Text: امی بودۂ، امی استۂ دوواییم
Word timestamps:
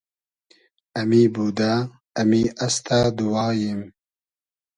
امی 0.99 1.23
بودۂ، 1.33 1.71
امی 2.19 2.43
استۂ 2.65 2.99
دوواییم 3.17 3.79